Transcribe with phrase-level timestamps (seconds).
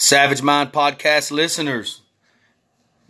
[0.00, 2.02] Savage Mind Podcast listeners.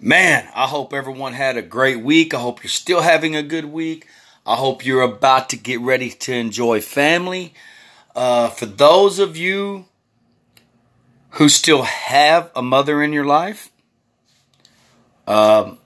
[0.01, 2.33] Man, I hope everyone had a great week.
[2.33, 4.07] I hope you're still having a good week.
[4.47, 7.53] I hope you're about to get ready to enjoy family.
[8.17, 9.85] Uh, for those of you
[11.33, 13.71] who still have a mother in your life,
[15.27, 15.77] um,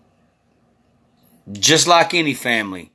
[1.51, 2.93] just like any family,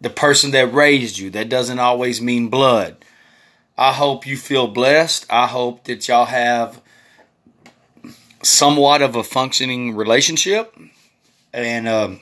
[0.00, 2.96] the person that raised you, that doesn't always mean blood.
[3.78, 5.26] I hope you feel blessed.
[5.30, 6.80] I hope that y'all have
[8.44, 10.76] somewhat of a functioning relationship,
[11.52, 12.20] and um,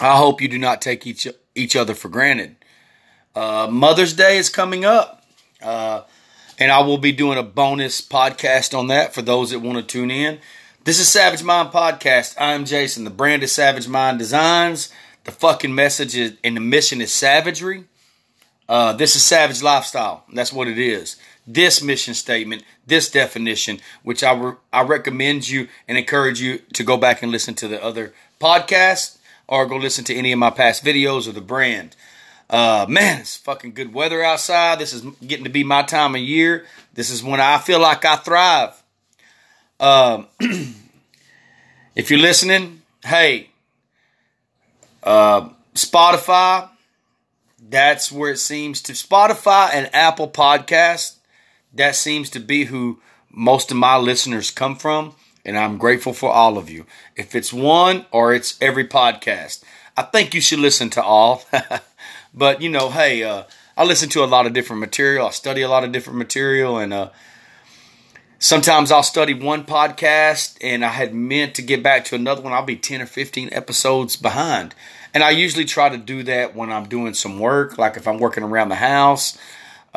[0.00, 2.56] I hope you do not take each each other for granted.
[3.34, 5.24] Uh, Mother's Day is coming up,
[5.62, 6.02] uh,
[6.58, 9.82] and I will be doing a bonus podcast on that for those that want to
[9.82, 10.38] tune in.
[10.84, 12.34] This is Savage Mind Podcast.
[12.38, 13.04] I'm Jason.
[13.04, 14.92] The brand is Savage Mind Designs.
[15.24, 17.84] The fucking message is, and the mission is savagery.
[18.68, 20.24] Uh, this is Savage Lifestyle.
[20.32, 21.16] That's what it is
[21.48, 26.84] this mission statement, this definition, which I, re- I recommend you and encourage you to
[26.84, 29.16] go back and listen to the other podcasts
[29.48, 31.96] or go listen to any of my past videos of the brand.
[32.50, 34.78] Uh, man, it's fucking good weather outside.
[34.78, 36.66] This is getting to be my time of year.
[36.92, 38.82] This is when I feel like I thrive.
[39.80, 40.26] Um,
[41.94, 43.50] if you're listening, hey,
[45.02, 46.68] uh, Spotify,
[47.70, 51.17] that's where it seems to Spotify and Apple Podcast
[51.74, 55.14] that seems to be who most of my listeners come from.
[55.44, 56.84] And I'm grateful for all of you.
[57.16, 59.62] If it's one or it's every podcast,
[59.96, 61.44] I think you should listen to all.
[62.34, 63.44] but, you know, hey, uh,
[63.76, 65.26] I listen to a lot of different material.
[65.26, 66.76] I study a lot of different material.
[66.78, 67.10] And uh,
[68.38, 72.52] sometimes I'll study one podcast and I had meant to get back to another one.
[72.52, 74.74] I'll be 10 or 15 episodes behind.
[75.14, 78.18] And I usually try to do that when I'm doing some work, like if I'm
[78.18, 79.38] working around the house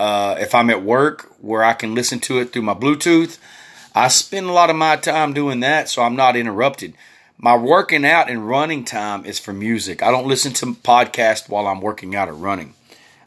[0.01, 3.37] uh, if I'm at work where I can listen to it through my Bluetooth,
[3.93, 6.95] I spend a lot of my time doing that so I'm not interrupted.
[7.37, 10.01] My working out and running time is for music.
[10.01, 12.73] I don't listen to podcast while I'm working out or running.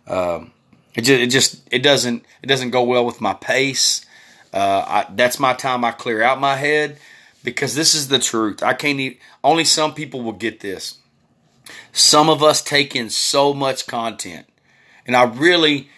[0.09, 0.51] Um,
[0.97, 4.05] it just it just it doesn't it doesn't go well with my pace.
[4.53, 6.99] Uh, I, that's my time I clear out my head
[7.45, 8.65] because this is the truth.
[8.65, 10.99] I can't eat, only some people will get this.
[11.93, 14.49] Some of us take in so much content,
[15.07, 15.89] and I really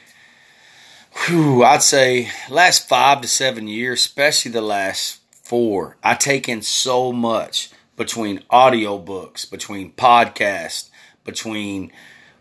[1.24, 6.62] whew, I'd say last five to seven years, especially the last four, I take in
[6.62, 10.90] so much between audiobooks, between podcasts,
[11.24, 11.92] between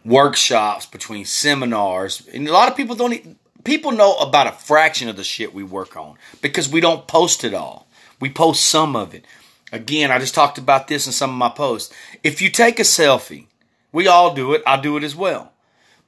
[0.03, 2.27] workshops, between seminars.
[2.33, 5.63] And a lot of people don't people know about a fraction of the shit we
[5.63, 7.87] work on because we don't post it all.
[8.19, 9.25] We post some of it.
[9.71, 11.93] Again, I just talked about this in some of my posts.
[12.23, 13.47] If you take a selfie,
[13.91, 14.61] we all do it.
[14.65, 15.51] I do it as well.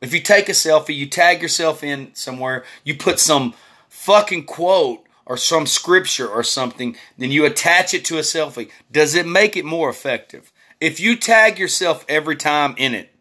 [0.02, 3.53] If you take a selfie, you tag yourself in somewhere, you put some
[3.90, 8.69] fucking quote or some scripture or something, then you attach it to a selfie.
[8.91, 10.52] Does it make it more effective?
[10.80, 13.13] If you tag yourself every time in it,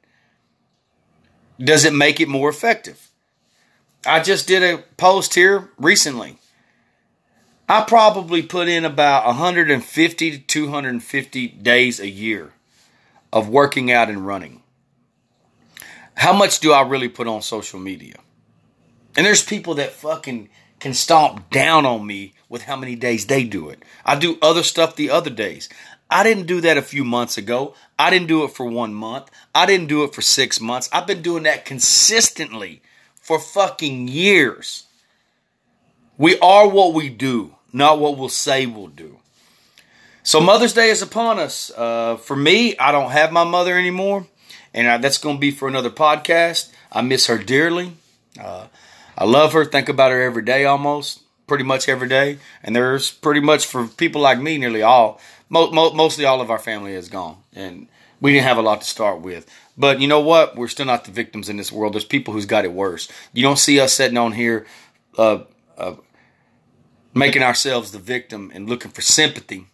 [1.59, 3.11] does it make it more effective?
[4.05, 6.39] I just did a post here recently.
[7.69, 12.53] I probably put in about 150 to 250 days a year
[13.33, 14.63] of working out and running
[16.17, 18.17] how much do I really put on social media?
[19.17, 20.49] And there's people that fucking
[20.81, 23.83] can stomp down on me with how many days they do it.
[24.05, 25.69] I do other stuff the other days.
[26.11, 27.75] I didn't do that a few months ago.
[27.99, 29.31] I didn't do it for one month.
[29.55, 30.89] I didn't do it for six months.
[30.93, 32.83] I've been doing that consistently
[33.21, 34.85] for fucking years.
[36.17, 39.19] We are what we do, not what we'll say we'll do.
[40.23, 41.71] So Mother's Day is upon us.
[41.77, 44.27] Uh, for me, I don't have my mother anymore
[44.77, 46.71] and uh, that's going to be for another podcast.
[46.93, 47.95] I miss her dearly.
[48.39, 48.67] Uh,
[49.17, 49.65] I love her.
[49.65, 52.39] Think about her every day, almost pretty much every day.
[52.63, 56.51] And there's pretty much for people like me, nearly all, mo- mo- mostly all of
[56.51, 57.89] our family is gone, and
[58.21, 59.51] we didn't have a lot to start with.
[59.79, 60.57] But you know what?
[60.57, 61.95] We're still not the victims in this world.
[61.95, 63.09] There's people who's got it worse.
[63.33, 64.67] You don't see us sitting on here,
[65.17, 65.41] uh,
[65.79, 65.97] uh
[67.15, 69.67] making ourselves the victim and looking for sympathy.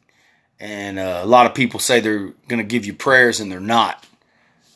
[0.61, 3.59] And uh, a lot of people say they're going to give you prayers, and they're
[3.59, 4.07] not.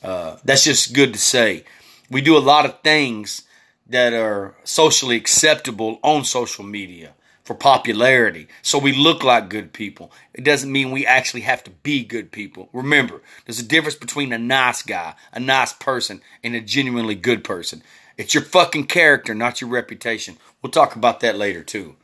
[0.06, 1.64] Uh, that's just good to say.
[2.08, 3.42] We do a lot of things
[3.88, 8.46] that are socially acceptable on social media for popularity.
[8.62, 10.12] So we look like good people.
[10.32, 12.68] It doesn't mean we actually have to be good people.
[12.72, 17.42] Remember, there's a difference between a nice guy, a nice person, and a genuinely good
[17.42, 17.82] person.
[18.16, 20.36] It's your fucking character, not your reputation.
[20.62, 21.96] We'll talk about that later too.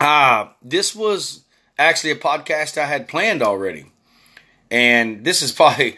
[0.00, 1.44] Ah, uh, this was
[1.78, 3.92] actually a podcast I had planned already
[4.72, 5.96] and this is probably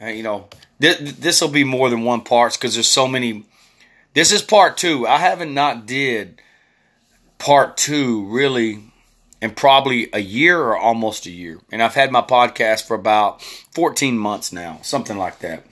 [0.00, 0.48] uh, you know
[0.78, 3.44] this will be more than one parts because there's so many
[4.14, 6.40] this is part two i haven't not did
[7.38, 8.82] part two really
[9.42, 11.58] in probably a year or almost a year.
[11.72, 15.64] And I've had my podcast for about 14 months now, something like that.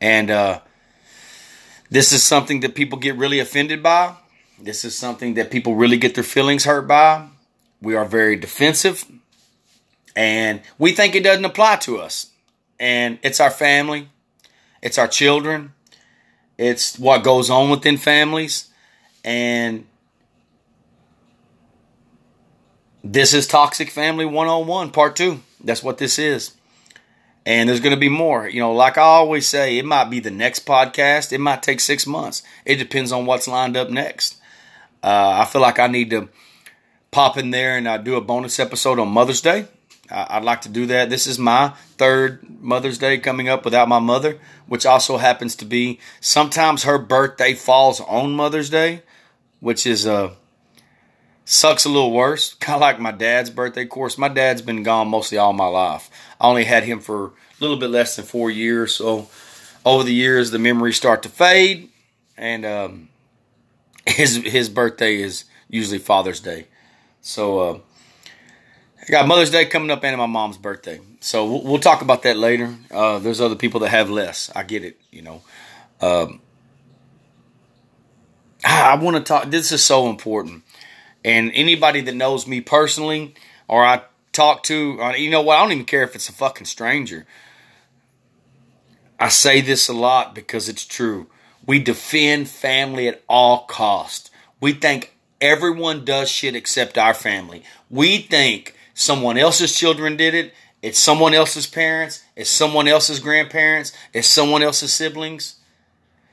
[0.00, 0.60] And uh,
[1.90, 4.14] this is something that people get really offended by.
[4.60, 7.26] This is something that people really get their feelings hurt by.
[7.82, 9.04] We are very defensive
[10.16, 12.30] and we think it doesn't apply to us.
[12.80, 14.08] And it's our family,
[14.82, 15.74] it's our children,
[16.58, 18.68] it's what goes on within families.
[19.24, 19.86] And
[23.08, 25.40] This is Toxic Family 101, part two.
[25.62, 26.54] That's what this is.
[27.44, 28.48] And there's going to be more.
[28.48, 31.32] You know, like I always say, it might be the next podcast.
[31.32, 32.42] It might take six months.
[32.64, 34.38] It depends on what's lined up next.
[35.04, 36.28] Uh, I feel like I need to
[37.12, 39.66] pop in there and uh, do a bonus episode on Mother's Day.
[40.10, 41.10] I'd like to do that.
[41.10, 45.64] This is my third Mother's Day coming up without my mother, which also happens to
[45.64, 49.02] be sometimes her birthday falls on Mother's Day,
[49.60, 50.06] which is.
[50.06, 50.34] Uh,
[51.48, 52.54] Sucks a little worse.
[52.60, 54.18] Kind of like my dad's birthday course.
[54.18, 56.10] My dad's been gone mostly all my life.
[56.40, 58.96] I only had him for a little bit less than four years.
[58.96, 59.28] So
[59.84, 61.88] over the years, the memories start to fade,
[62.36, 63.08] and um,
[64.06, 66.66] his his birthday is usually Father's Day.
[67.20, 67.78] So uh,
[69.06, 71.00] I got Mother's Day coming up and my mom's birthday.
[71.20, 72.74] So we'll, we'll talk about that later.
[72.90, 74.50] Uh, there's other people that have less.
[74.54, 75.00] I get it.
[75.12, 75.42] You know.
[76.00, 76.40] Um,
[78.64, 79.50] I want to talk.
[79.50, 80.64] This is so important.
[81.24, 83.34] And anybody that knows me personally
[83.68, 85.58] or I talk to, you know what?
[85.58, 87.26] I don't even care if it's a fucking stranger.
[89.18, 91.28] I say this a lot because it's true.
[91.64, 94.30] We defend family at all cost.
[94.60, 97.62] We think everyone does shit except our family.
[97.90, 100.52] We think someone else's children did it.
[100.82, 102.24] It's someone else's parents.
[102.34, 103.92] It's someone else's grandparents.
[104.12, 105.56] It's someone else's siblings.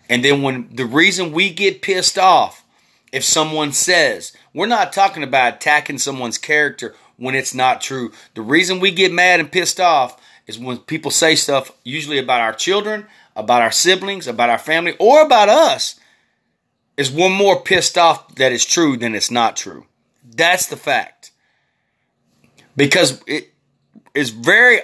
[0.10, 2.64] And then when the reason we get pissed off
[3.14, 8.12] if someone says, we're not talking about attacking someone's character when it's not true.
[8.34, 12.42] The reason we get mad and pissed off is when people say stuff, usually about
[12.42, 13.06] our children,
[13.36, 16.00] about our siblings, about our family, or about us,
[16.98, 19.86] is one more pissed off that it's true than it's not true.
[20.26, 21.33] That's the fact.
[22.76, 23.54] Because it
[24.14, 24.82] is very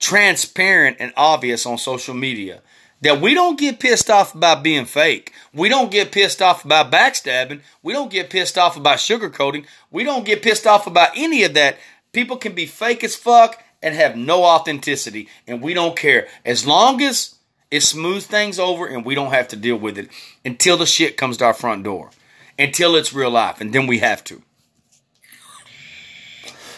[0.00, 2.62] transparent and obvious on social media
[3.00, 5.32] that we don't get pissed off about being fake.
[5.52, 7.60] We don't get pissed off about backstabbing.
[7.82, 9.66] We don't get pissed off about sugarcoating.
[9.90, 11.76] We don't get pissed off about any of that.
[12.12, 16.26] People can be fake as fuck and have no authenticity, and we don't care.
[16.46, 17.34] As long as
[17.70, 20.08] it smooths things over and we don't have to deal with it
[20.44, 22.10] until the shit comes to our front door,
[22.58, 24.42] until it's real life, and then we have to.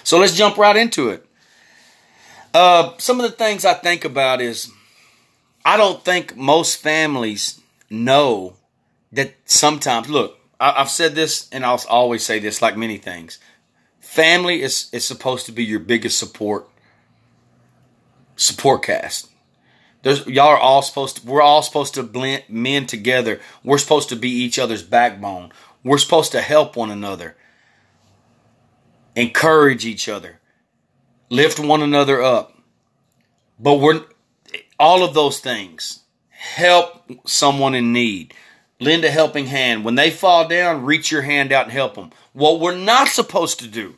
[0.07, 1.27] So let's jump right into it.
[2.55, 4.71] Uh, some of the things I think about is
[5.65, 7.61] I don't think most families
[7.91, 8.55] know
[9.11, 13.41] that sometimes, look, I, have said this and I'll always say this like many things.
[13.99, 16.69] Family is, is supposed to be your biggest support
[18.37, 19.29] support cast.
[20.03, 23.41] There's, y'all are all supposed to, we're all supposed to blend men together.
[23.65, 25.51] We're supposed to be each other's backbone.
[25.83, 27.35] We're supposed to help one another,
[29.17, 30.39] encourage each other,
[31.31, 32.53] lift one another up.
[33.59, 34.05] But we're
[34.79, 36.01] all of those things.
[36.29, 38.35] Help someone in need.
[38.79, 39.85] Lend a helping hand.
[39.85, 42.11] When they fall down, reach your hand out and help them.
[42.35, 43.97] What we're not supposed to do,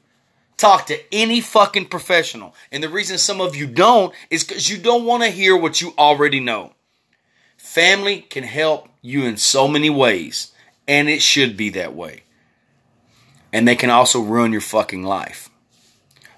[0.57, 2.55] talk to any fucking professional.
[2.71, 5.81] And the reason some of you don't is because you don't want to hear what
[5.81, 6.75] you already know.
[7.57, 10.53] Family can help you in so many ways,
[10.87, 12.23] and it should be that way.
[13.53, 15.49] And they can also ruin your fucking life.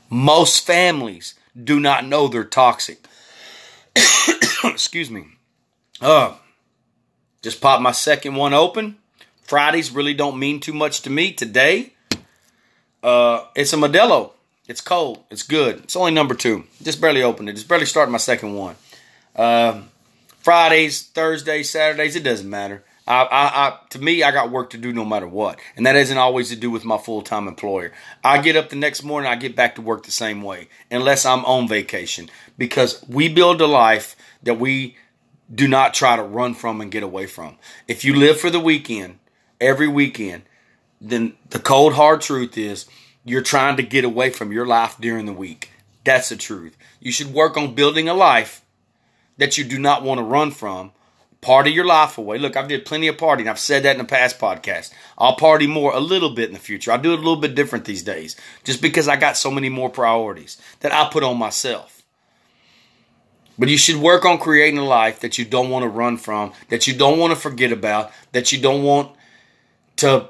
[0.08, 3.04] Most families do not know they're toxic.
[4.64, 5.26] Excuse me.
[6.00, 6.34] Uh,
[7.42, 8.96] just popped my second one open.
[9.42, 11.92] Fridays really don't mean too much to me today.
[13.02, 14.32] Uh, it's a Modelo.
[14.68, 15.24] It's cold.
[15.30, 15.78] It's good.
[15.78, 16.64] It's only number two.
[16.82, 17.54] Just barely opened it.
[17.54, 18.76] Just barely started my second one.
[19.34, 19.82] Uh,
[20.38, 22.84] Fridays, Thursdays, Saturdays, it doesn't matter.
[23.10, 25.96] I, I, I, to me, I got work to do no matter what, and that
[25.96, 27.92] isn't always to do with my full time employer.
[28.22, 31.26] I get up the next morning, I get back to work the same way, unless
[31.26, 34.14] I'm on vacation, because we build a life
[34.44, 34.96] that we
[35.52, 37.56] do not try to run from and get away from.
[37.88, 39.18] If you live for the weekend,
[39.60, 40.44] every weekend,
[41.00, 42.86] then the cold hard truth is
[43.24, 45.72] you're trying to get away from your life during the week.
[46.04, 46.76] That's the truth.
[47.00, 48.64] You should work on building a life
[49.36, 50.92] that you do not want to run from
[51.40, 52.38] Party your life away.
[52.38, 53.49] Look, I've did plenty of partying.
[53.49, 54.92] I've said that in the past podcast.
[55.16, 56.92] I'll party more a little bit in the future.
[56.92, 59.70] I'll do it a little bit different these days, just because I got so many
[59.70, 62.02] more priorities that I put on myself.
[63.59, 66.52] But you should work on creating a life that you don't want to run from,
[66.68, 69.14] that you don't want to forget about, that you don't want
[69.97, 70.28] to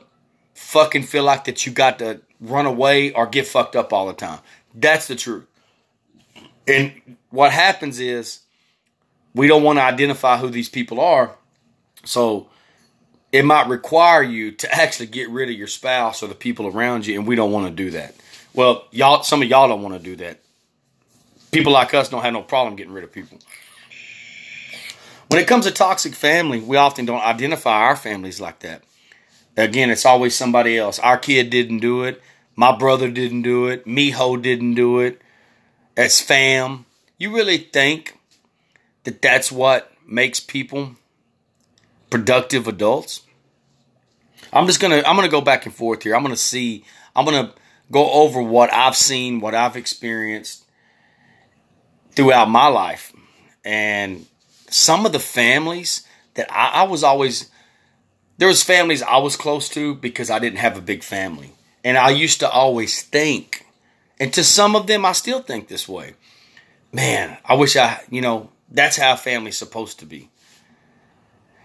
[0.54, 4.12] fucking feel like that you got to run away or get fucked up all the
[4.12, 4.40] time.
[4.74, 5.46] That's the truth.
[6.66, 8.40] And what happens is
[9.34, 11.34] we don't want to identify who these people are.
[12.04, 12.48] So
[13.32, 17.06] it might require you to actually get rid of your spouse or the people around
[17.06, 18.14] you, and we don't want to do that.
[18.54, 20.40] Well, y'all, some of y'all don't want to do that.
[21.52, 23.38] People like us don't have no problem getting rid of people.
[25.28, 28.82] When it comes to toxic family, we often don't identify our families like that.
[29.56, 30.98] Again, it's always somebody else.
[30.98, 32.20] Our kid didn't do it.
[32.56, 33.84] My brother didn't do it.
[33.84, 35.20] Miho didn't do it.
[35.96, 36.86] As fam.
[37.18, 38.18] You really think
[39.04, 40.96] that that's what makes people
[42.10, 43.22] productive adults?
[44.52, 46.14] I'm just gonna I'm gonna go back and forth here.
[46.14, 46.84] I'm gonna see.
[47.14, 47.52] I'm gonna
[47.90, 50.64] go over what I've seen, what I've experienced
[52.12, 53.12] throughout my life,
[53.64, 54.26] and
[54.68, 57.50] some of the families that I, I was always
[58.40, 61.52] there was families I was close to because I didn't have a big family.
[61.84, 63.66] And I used to always think,
[64.18, 66.14] and to some of them, I still think this way.
[66.90, 70.30] Man, I wish I, you know, that's how family's supposed to be.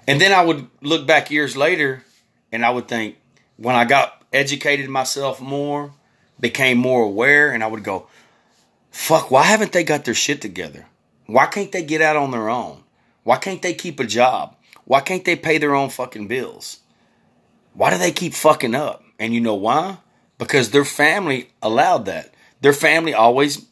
[0.08, 2.04] And then I would look back years later
[2.52, 3.18] and I would think,
[3.58, 5.94] when I got educated myself more,
[6.40, 8.08] became more aware, and I would go,
[8.92, 10.86] fuck, why haven't they got their shit together?
[11.26, 12.84] Why can't they get out on their own?
[13.24, 14.56] Why can't they keep a job?
[14.84, 16.80] Why can't they pay their own fucking bills?
[17.74, 19.04] Why do they keep fucking up?
[19.18, 19.98] And you know why?
[20.38, 22.34] Because their family allowed that.
[22.62, 23.66] Their family always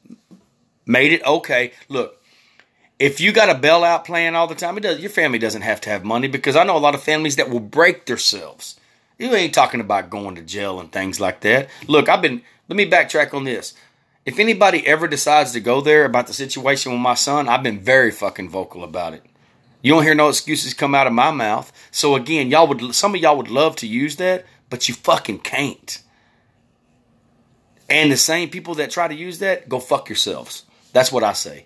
[0.85, 1.73] made it okay.
[1.89, 2.21] Look,
[3.03, 5.81] if you got a bailout plan all the time, it does your family doesn't have
[5.81, 8.79] to have money because I know a lot of families that will break themselves.
[9.19, 11.67] You ain't talking about going to jail and things like that.
[11.85, 13.73] Look, I've been let me backtrack on this.
[14.25, 17.81] If anybody ever decides to go there about the situation with my son, I've been
[17.81, 19.25] very fucking vocal about it.
[19.81, 21.73] You don't hear no excuses come out of my mouth.
[21.91, 25.39] So again, y'all would some of y'all would love to use that, but you fucking
[25.39, 26.01] can't.
[27.89, 30.63] And the same people that try to use that, go fuck yourselves.
[30.93, 31.65] That's what I say.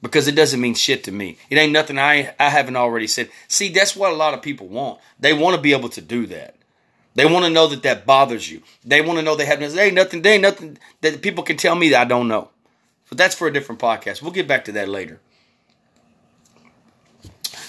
[0.00, 1.38] Because it doesn't mean shit to me.
[1.50, 3.30] It ain't nothing I I haven't already said.
[3.48, 5.00] See, that's what a lot of people want.
[5.18, 6.54] They want to be able to do that.
[7.14, 8.62] They want to know that that bothers you.
[8.84, 10.22] They want to know they have there ain't nothing.
[10.22, 12.50] There ain't nothing that people can tell me that I don't know.
[13.08, 14.22] But that's for a different podcast.
[14.22, 15.20] We'll get back to that later.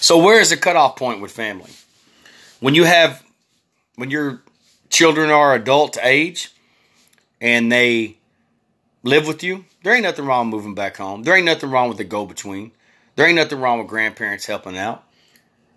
[0.02, 1.72] So where is the cutoff point with family?
[2.60, 3.24] When you have,
[3.96, 4.42] when your
[4.90, 6.54] children are adult age,
[7.42, 8.18] and they
[9.04, 11.24] live with you, there ain't nothing wrong moving back home.
[11.24, 12.72] There ain't nothing wrong with the go between.
[13.16, 15.04] There ain't nothing wrong with grandparents helping out.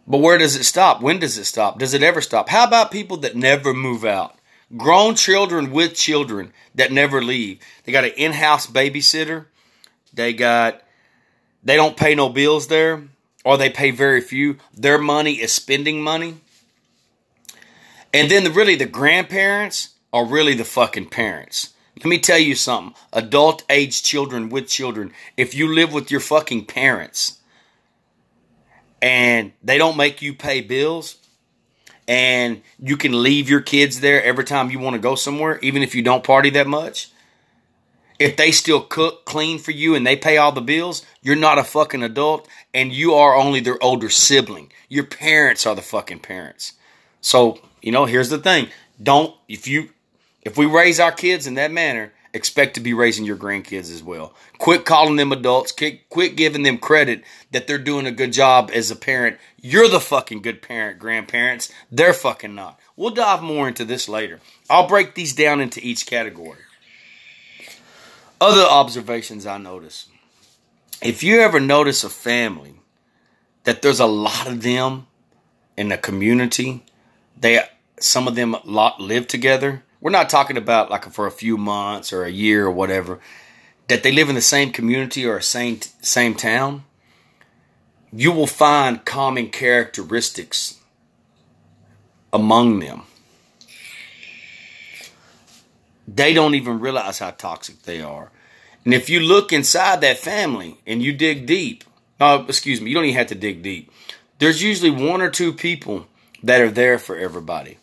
[0.07, 1.01] But where does it stop?
[1.01, 1.79] When does it stop?
[1.79, 2.49] Does it ever stop?
[2.49, 4.37] How about people that never move out?
[4.77, 7.61] Grown children with children that never leave.
[7.85, 9.47] They got an in-house babysitter.
[10.13, 10.83] They got
[11.63, 13.05] they don't pay no bills there
[13.45, 14.57] or they pay very few.
[14.75, 16.37] Their money is spending money.
[18.15, 21.72] And then the, really the grandparents are really the fucking parents.
[21.97, 22.95] Let me tell you something.
[23.13, 27.39] Adult age children with children, if you live with your fucking parents
[29.01, 31.17] and they don't make you pay bills
[32.09, 35.83] and you can leave your kids there every time you want to go somewhere, even
[35.83, 37.11] if you don't party that much,
[38.19, 41.59] if they still cook, clean for you, and they pay all the bills, you're not
[41.59, 44.71] a fucking adult, and you are only their older sibling.
[44.89, 46.75] Your parents are the fucking parents.
[47.21, 48.69] So, you know, here's the thing.
[49.03, 49.91] Don't, if you,
[50.43, 54.03] if we raise our kids in that manner, expect to be raising your grandkids as
[54.03, 54.35] well.
[54.59, 55.73] Quit calling them adults.
[55.73, 59.39] Quit, giving them credit that they're doing a good job as a parent.
[59.61, 61.71] You're the fucking good parent, grandparents.
[61.91, 62.81] They're fucking not.
[62.97, 64.41] We'll dive more into this later.
[64.69, 66.59] I'll break these down into each category.
[68.41, 70.09] Other observations I notice.
[71.01, 72.81] If you ever notice a family
[73.65, 75.07] that there's a lot of them
[75.77, 76.85] in the community,
[77.39, 77.61] they
[78.01, 79.85] some of them lot live together.
[80.03, 83.21] We're not talking about like for a few months or a year or whatever.
[83.87, 86.85] That they live in the same community or same same town.
[88.13, 90.81] You will find common characteristics
[92.33, 93.03] among them.
[96.09, 98.33] They don't even realize how toxic they are.
[98.85, 101.85] And if you look inside that family and you dig deep,
[102.19, 103.93] no, excuse me, you don't even have to dig deep.
[104.41, 106.09] There's usually one or two people
[106.43, 107.79] that are there for everybody.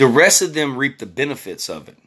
[0.00, 1.98] The rest of them reap the benefits of it.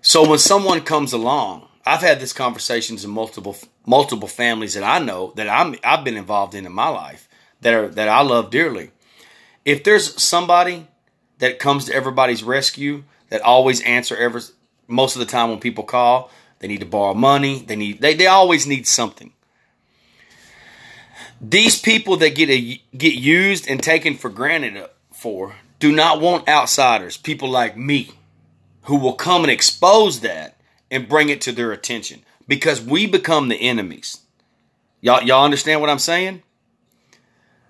[0.00, 5.04] So when someone comes along, I've had these conversations in multiple multiple families that I
[5.04, 7.28] know that I'm I've been involved in in my life
[7.60, 8.90] that are that I love dearly.
[9.66, 10.86] If there's somebody
[11.40, 14.40] that comes to everybody's rescue that always answer every
[14.88, 18.14] most of the time when people call, they need to borrow money, they need they,
[18.14, 19.34] they always need something.
[21.38, 26.18] These people that get a, get used and taken for granted uh, for do not
[26.18, 28.08] want outsiders, people like me,
[28.84, 30.56] who will come and expose that
[30.90, 34.22] and bring it to their attention because we become the enemies.
[35.02, 36.42] Y'all, y'all understand what I'm saying?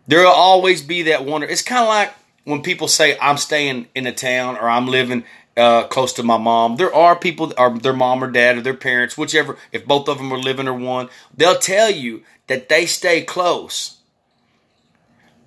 [0.06, 1.48] There'll always be that wonder.
[1.48, 5.24] It's kind of like when people say, I'm staying in a town or I'm living
[5.56, 6.76] uh, close to my mom.
[6.76, 10.18] There are people, or their mom or dad or their parents, whichever, if both of
[10.18, 13.98] them are living or one, they'll tell you that they stay close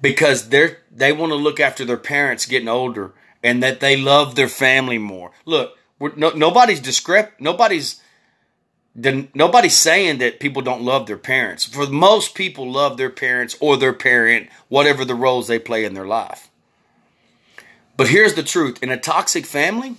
[0.01, 3.13] because they're they want to look after their parents getting older
[3.43, 5.31] and that they love their family more.
[5.45, 8.01] Look, no, nobody's discrep nobody's
[8.95, 11.65] nobody's saying that people don't love their parents.
[11.65, 15.93] For most people love their parents or their parent, whatever the roles they play in
[15.93, 16.49] their life.
[17.95, 19.95] But here's the truth, in a toxic family,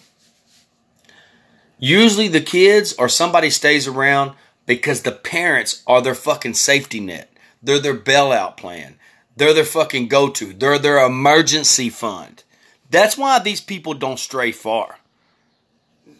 [1.78, 4.32] usually the kids or somebody stays around
[4.66, 7.32] because the parents are their fucking safety net.
[7.62, 8.97] They're their bailout plan.
[9.38, 10.52] They're their fucking go to.
[10.52, 12.42] They're their emergency fund.
[12.90, 14.98] That's why these people don't stray far.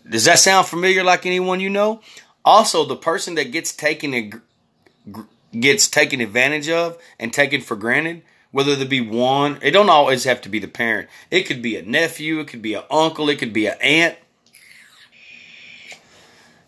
[0.09, 2.01] Does that sound familiar like anyone you know?
[2.45, 4.41] Also, the person that gets taken
[5.59, 8.23] gets taken advantage of and taken for granted,
[8.53, 11.09] whether there be one, it don't always have to be the parent.
[11.29, 14.17] It could be a nephew, it could be an uncle, it could be an aunt.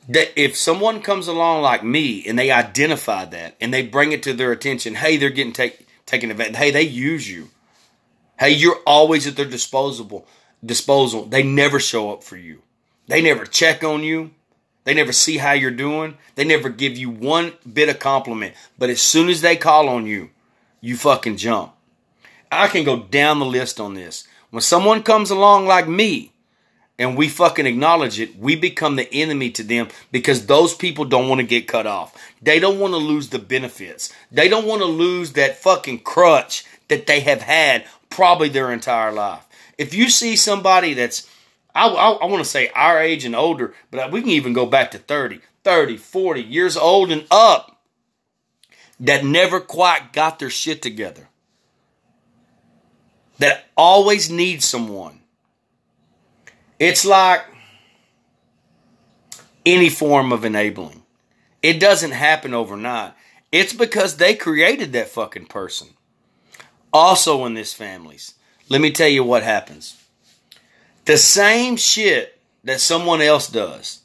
[0.09, 4.25] That if someone comes along like me and they identify that and they bring it
[4.25, 6.57] to their attention, hey, they're getting taken taking advantage.
[6.57, 7.49] Hey, they use you.
[8.39, 10.27] Hey, you're always at their disposable
[10.65, 11.25] disposal.
[11.25, 12.63] They never show up for you.
[13.07, 14.33] They never check on you.
[14.85, 16.17] They never see how you're doing.
[16.35, 18.55] They never give you one bit of compliment.
[18.79, 20.31] But as soon as they call on you,
[20.81, 21.73] you fucking jump.
[22.51, 24.27] I can go down the list on this.
[24.51, 26.33] When someone comes along like me
[27.01, 31.31] and we fucking acknowledge it, we become the enemy to them because those people don't
[31.31, 32.15] want to get cut off.
[32.43, 34.13] They don't want to lose the benefits.
[34.31, 39.13] They don't want to lose that fucking crutch that they have had probably their entire
[39.13, 39.43] life.
[39.79, 41.27] If you see somebody that's,
[41.75, 44.67] I, I, I want to say our age and older, but we can even go
[44.67, 47.81] back to 30, 30, 40 years old and up
[49.01, 51.29] that never quite got their shit together,
[53.39, 55.20] that always needs someone.
[56.81, 57.43] It's like
[59.67, 61.03] any form of enabling.
[61.63, 63.13] It doesn't happen overnight.
[63.53, 65.89] It's because they created that fucking person.
[66.91, 68.35] Also, in this families,
[68.71, 70.03] let me tell you what happens.
[71.05, 74.01] The same shit that someone else does.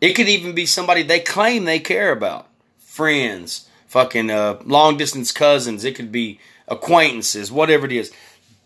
[0.00, 2.48] It could even be somebody they claim they care about.
[2.78, 5.84] Friends, fucking uh, long distance cousins.
[5.84, 8.12] It could be acquaintances, whatever it is.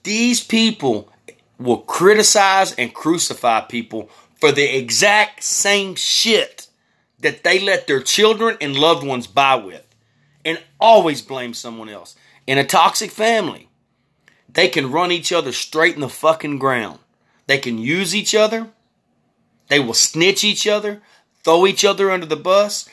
[0.03, 1.12] These people
[1.63, 6.69] will criticize and crucify people for the exact same shit
[7.21, 9.87] that they let their children and loved ones buy with
[10.45, 12.17] and always blame someone else.
[12.47, 13.69] In a toxic family,
[14.49, 16.99] they can run each other straight in the fucking ground.
[17.47, 18.69] They can use each other.
[19.69, 21.01] They will snitch each other,
[21.45, 22.89] throw each other under the bus,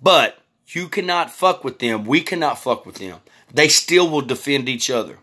[0.00, 0.38] but
[0.68, 2.04] you cannot fuck with them.
[2.04, 3.18] We cannot fuck with them.
[3.52, 5.18] They still will defend each other.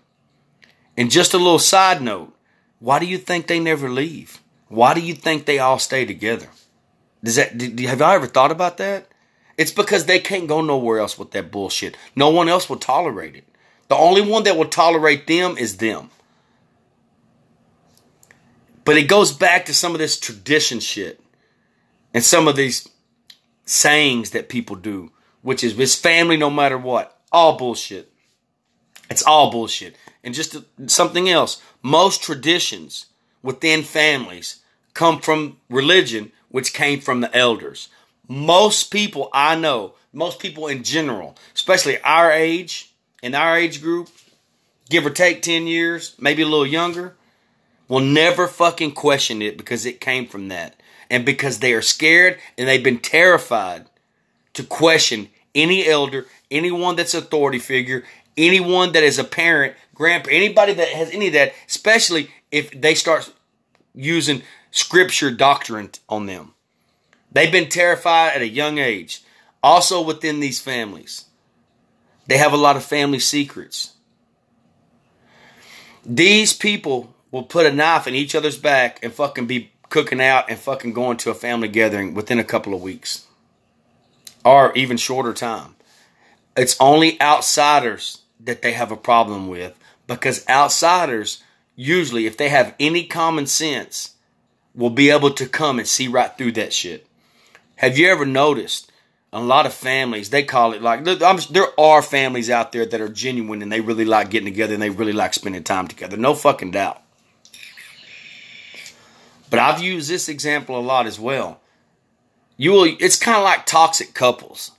[0.96, 2.36] And just a little side note
[2.84, 4.42] why do you think they never leave?
[4.68, 6.50] Why do you think they all stay together?
[7.24, 9.08] Does that have y'all ever thought about that?
[9.58, 11.96] It's because they can't go nowhere else with that bullshit.
[12.14, 13.46] No one else will tolerate it.
[13.88, 16.10] The only one that will tolerate them is them.
[18.84, 21.22] But it goes back to some of this tradition shit
[22.14, 22.90] and some of these
[23.66, 25.10] sayings that people do,
[25.42, 27.18] which is it's family no matter what.
[27.32, 28.12] All bullshit.
[29.10, 29.96] It's all bullshit.
[30.22, 31.62] And just something else.
[31.84, 33.08] Most traditions
[33.44, 34.62] within families
[34.94, 37.90] come from religion which came from the elders.
[38.28, 44.10] Most people I know, most people in general, especially our age, in our age group,
[44.90, 47.16] give or take 10 years, maybe a little younger,
[47.88, 50.76] will never fucking question it because it came from that.
[51.10, 53.86] And because they are scared and they've been terrified
[54.54, 58.04] to question any elder, anyone that's authority figure,
[58.38, 62.96] anyone that is a parent, grandpa, anybody that has any of that, especially if they
[62.96, 63.32] start
[63.94, 66.54] using scripture doctrine on them.
[67.32, 69.24] They've been terrified at a young age.
[69.62, 71.26] Also within these families,
[72.28, 73.94] they have a lot of family secrets.
[76.06, 80.50] These people will put a knife in each other's back and fucking be cooking out
[80.50, 83.26] and fucking going to a family gathering within a couple of weeks
[84.44, 85.76] or even shorter time.
[86.58, 89.78] It's only outsiders that they have a problem with
[90.08, 91.44] because outsiders
[91.76, 94.16] usually if they have any common sense
[94.76, 97.08] will be able to come and see right through that shit.
[97.78, 98.92] Have you ever noticed
[99.32, 103.10] a lot of families, they call it like, there are families out there that are
[103.10, 106.16] genuine and they really like getting together and they really like spending time together.
[106.16, 107.02] No fucking doubt.
[109.50, 111.60] But I've used this example a lot as well.
[112.58, 112.96] You will.
[113.00, 114.72] It's kind of like toxic couples.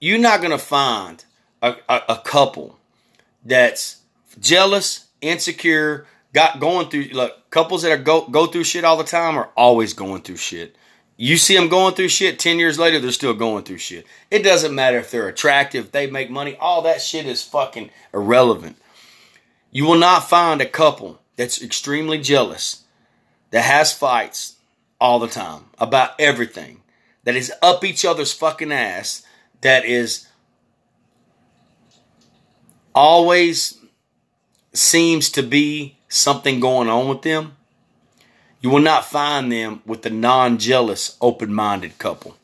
[0.00, 1.24] You're not going to find
[1.60, 2.78] a, a, a couple
[3.44, 4.01] that's
[4.40, 7.08] jealous, insecure, got going through.
[7.12, 10.36] Look, couples that are go go through shit all the time are always going through
[10.36, 10.76] shit.
[11.16, 12.38] You see them going through shit.
[12.38, 14.06] Ten years later, they're still going through shit.
[14.30, 16.56] It doesn't matter if they're attractive, they make money.
[16.56, 18.76] All that shit is fucking irrelevant.
[19.70, 22.84] You will not find a couple that's extremely jealous,
[23.50, 24.56] that has fights
[25.00, 26.82] all the time about everything,
[27.24, 29.24] that is up each other's fucking ass,
[29.62, 30.28] that is
[32.94, 33.78] always
[34.72, 37.56] seems to be something going on with them.
[38.60, 42.36] You will not find them with the non jealous, open minded couple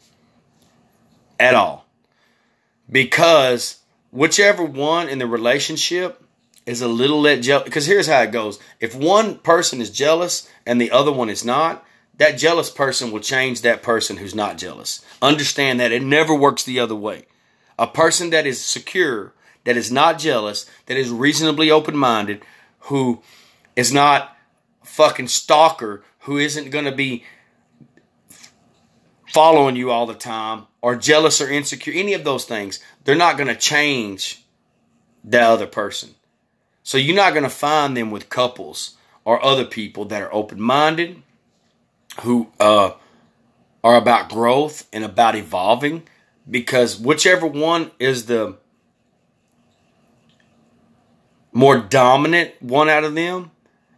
[1.38, 1.86] at all.
[2.90, 3.78] Because
[4.10, 6.22] whichever one in the relationship
[6.66, 7.64] is a little let jealous.
[7.64, 11.44] Because here's how it goes if one person is jealous and the other one is
[11.44, 11.84] not,
[12.16, 15.04] that jealous person will change that person who's not jealous.
[15.22, 17.26] Understand that it never works the other way.
[17.78, 19.32] A person that is secure,
[19.64, 22.42] that is not jealous, that is reasonably open minded,
[22.80, 23.22] who
[23.76, 24.36] is not
[24.82, 27.24] fucking stalker, who isn't going to be
[29.32, 33.36] following you all the time, or jealous or insecure, any of those things, they're not
[33.36, 34.42] going to change
[35.22, 36.14] the other person.
[36.82, 40.60] So you're not going to find them with couples or other people that are open
[40.60, 41.22] minded,
[42.22, 42.92] who uh,
[43.84, 46.04] are about growth and about evolving,
[46.50, 48.56] because whichever one is the
[51.58, 53.50] more dominant one out of them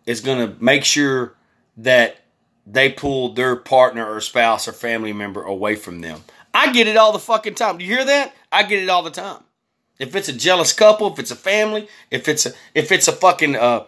[0.06, 1.34] is going to make sure
[1.76, 2.16] that
[2.66, 6.22] they pull their partner or spouse or family member away from them.
[6.54, 7.76] I get it all the fucking time.
[7.76, 8.34] Do you hear that?
[8.50, 9.44] I get it all the time.
[9.98, 13.12] If it's a jealous couple, if it's a family, if it's a if it's a
[13.12, 13.84] fucking uh,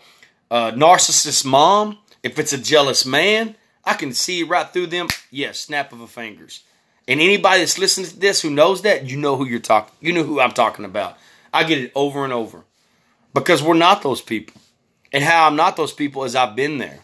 [0.51, 3.57] uh, narcissist mom, if it's a jealous man,
[3.87, 5.09] I can see right through them.
[5.31, 6.63] Yes, snap of a fingers.
[7.09, 9.95] And anybody that's listening to this who knows that, you know who you're talking.
[10.03, 11.17] You know who I'm talking about.
[11.55, 12.65] I get it over and over
[13.35, 14.61] because we're not those people.
[15.13, 17.01] And how I'm not those people is I've been there.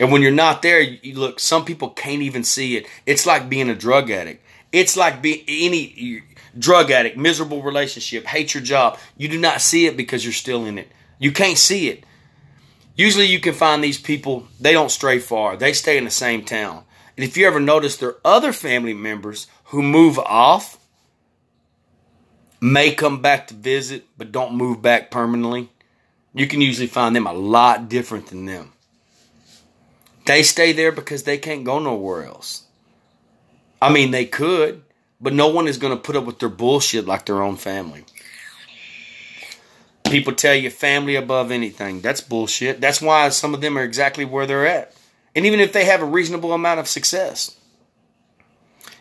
[0.00, 1.40] And when you're not there, you look.
[1.40, 2.86] Some people can't even see it.
[3.06, 4.44] It's like being a drug addict.
[4.72, 6.22] It's like being any
[6.58, 8.98] drug addict, miserable relationship, hate your job.
[9.16, 10.90] You do not see it because you're still in it.
[11.18, 12.04] You can't see it.
[12.96, 15.56] Usually you can find these people, they don't stray far.
[15.56, 16.84] They stay in the same town.
[17.16, 20.77] And if you ever notice there are other family members who move off,
[22.60, 25.70] may come back to visit, but don't move back permanently,
[26.34, 28.72] you can usually find them a lot different than them.
[30.26, 32.64] They stay there because they can't go nowhere else.
[33.80, 34.82] I mean, they could,
[35.20, 38.04] but no one is going to put up with their bullshit like their own family.
[40.04, 42.00] People tell you family above anything.
[42.00, 42.80] That's bullshit.
[42.80, 44.94] That's why some of them are exactly where they're at.
[45.34, 47.56] And even if they have a reasonable amount of success,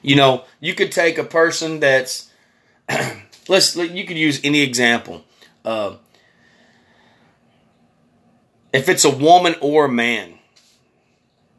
[0.02, 2.30] you know, you could take a person that's,
[3.50, 5.24] let's, you could use any example.
[5.64, 5.96] Uh,
[8.74, 10.34] if it's a woman or a man,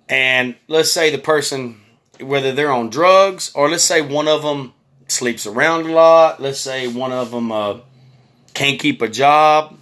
[0.09, 1.81] and let's say the person
[2.21, 4.73] whether they're on drugs or let's say one of them
[5.07, 7.79] sleeps around a lot, let's say one of them uh,
[8.55, 9.77] can't keep a job,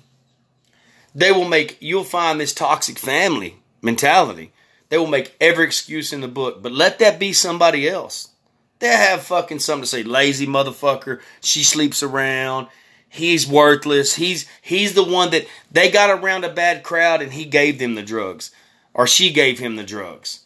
[1.14, 4.52] they will make, you'll find this toxic family mentality.
[4.88, 8.30] They will make every excuse in the book, but let that be somebody else.
[8.78, 10.02] They have fucking something to say.
[10.02, 11.20] Lazy motherfucker.
[11.40, 12.68] She sleeps around.
[13.08, 14.16] He's worthless.
[14.16, 17.94] He's he's the one that they got around a bad crowd and he gave them
[17.94, 18.50] the drugs,
[18.92, 20.40] or she gave him the drugs.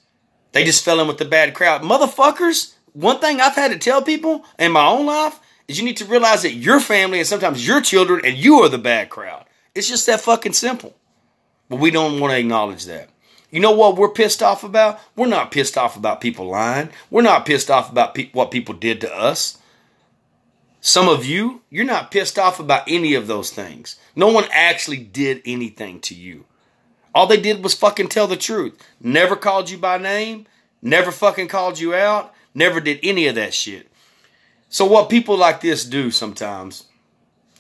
[0.53, 1.83] They just fell in with the bad crowd.
[1.83, 5.97] Motherfuckers, one thing I've had to tell people in my own life is you need
[5.99, 9.47] to realize that your family and sometimes your children and you are the bad crowd.
[9.75, 10.97] It's just that fucking simple.
[11.69, 13.10] But we don't want to acknowledge that.
[13.51, 15.01] You know what we're pissed off about?
[15.17, 16.91] We're not pissed off about people lying.
[17.11, 19.59] We're not pissed off about pe- what people did to us.
[20.81, 23.97] Some of you, you're not pissed off about any of those things.
[24.17, 26.47] No one actually did anything to you.
[27.15, 28.81] All they did was fucking tell the truth.
[29.01, 30.47] Never called you by name,
[30.81, 33.91] never fucking called you out, never did any of that shit.
[34.69, 36.85] So what people like this do sometimes,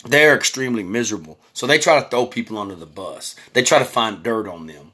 [0.04, 1.38] they're extremely miserable.
[1.52, 3.34] So they try to throw people under the bus.
[3.52, 4.89] They try to find dirt on them.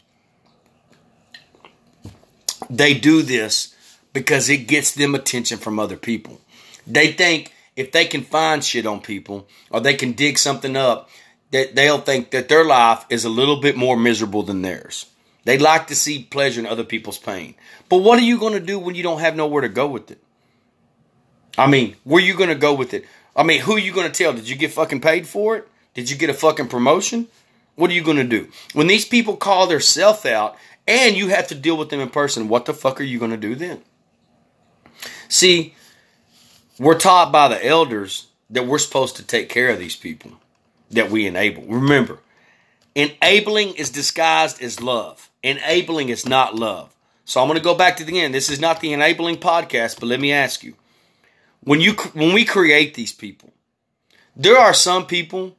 [2.68, 3.74] They do this
[4.12, 6.40] because it gets them attention from other people.
[6.86, 11.10] They think if they can find shit on people or they can dig something up,
[11.52, 15.06] that they'll think that their life is a little bit more miserable than theirs.
[15.44, 17.54] They like to see pleasure in other people's pain.
[17.88, 20.10] But what are you going to do when you don't have nowhere to go with
[20.10, 20.18] it?
[21.56, 23.04] I mean, where are you going to go with it?
[23.34, 24.32] I mean, who are you going to tell?
[24.32, 25.68] Did you get fucking paid for it?
[25.94, 27.28] Did you get a fucking promotion?
[27.76, 28.48] What are you going to do?
[28.72, 32.10] When these people call their self out And you have to deal with them in
[32.10, 32.48] person.
[32.48, 33.82] What the fuck are you going to do then?
[35.28, 35.74] See,
[36.78, 40.32] we're taught by the elders that we're supposed to take care of these people
[40.90, 41.64] that we enable.
[41.64, 42.20] Remember,
[42.94, 45.30] enabling is disguised as love.
[45.42, 46.94] Enabling is not love.
[47.24, 48.34] So I'm going to go back to the end.
[48.34, 50.74] This is not the enabling podcast, but let me ask you.
[51.60, 53.52] When you when we create these people,
[54.36, 55.56] there are some people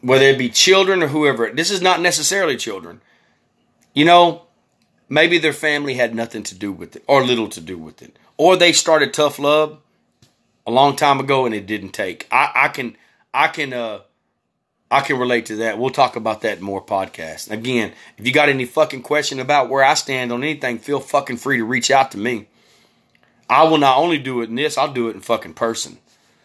[0.00, 1.50] whether it be children or whoever.
[1.50, 3.00] This is not necessarily children.
[3.96, 4.42] You know,
[5.08, 8.18] maybe their family had nothing to do with it or little to do with it.
[8.36, 9.78] Or they started tough love
[10.66, 12.28] a long time ago and it didn't take.
[12.30, 12.94] I, I can
[13.32, 14.00] I can uh
[14.90, 15.78] I can relate to that.
[15.78, 17.50] We'll talk about that more podcasts.
[17.50, 21.38] Again, if you got any fucking question about where I stand on anything, feel fucking
[21.38, 22.48] free to reach out to me.
[23.48, 25.98] I will not only do it in this, I'll do it in fucking person.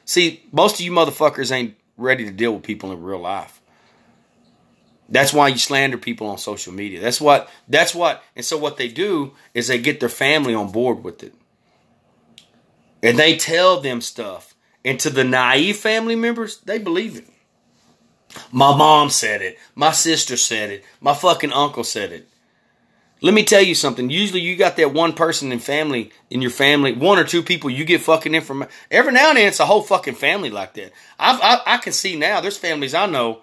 [0.05, 3.60] See, most of you motherfuckers ain't ready to deal with people in real life.
[5.11, 7.01] That's why you slander people on social media.
[7.01, 10.71] That's what that's what and so what they do is they get their family on
[10.71, 11.35] board with it.
[13.03, 14.55] And they tell them stuff.
[14.85, 17.27] And to the naive family members, they believe it.
[18.51, 19.59] My mom said it.
[19.75, 20.85] My sister said it.
[21.01, 22.29] My fucking uncle said it.
[23.23, 24.09] Let me tell you something.
[24.09, 27.69] Usually you got that one person in family, in your family, one or two people
[27.69, 28.73] you get fucking information.
[28.89, 30.91] Every now and then it's a whole fucking family like that.
[31.19, 33.41] I've, I, I can see now, there's families I know,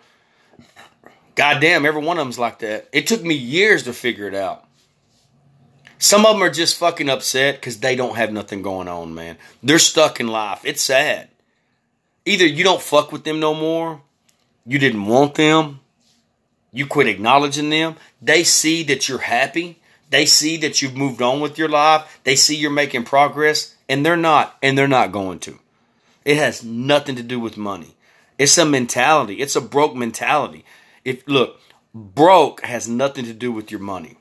[1.39, 2.89] goddamn, every one of them's like that.
[2.93, 4.67] It took me years to figure it out.
[6.01, 9.39] Some of them are just fucking upset because they don't have nothing going on, man.
[9.63, 10.63] They're stuck in life.
[10.65, 11.29] It's sad.
[12.27, 14.03] Either you don't fuck with them no more,
[14.67, 15.79] you didn't want them,
[16.73, 17.95] you quit acknowledging them.
[18.21, 19.79] They see that you're happy.
[20.11, 22.21] They see that you've moved on with your life.
[22.25, 25.61] They see you're making progress, and they're not, and they're not going to.
[26.25, 27.95] It has nothing to do with money.
[28.39, 29.35] It's a mentality.
[29.35, 30.65] It's a broke mentality.
[31.09, 31.61] If look,
[31.95, 34.19] broke has nothing to do with your money.